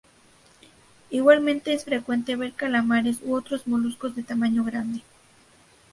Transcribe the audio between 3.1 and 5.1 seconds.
u otros moluscos de tamaño grande.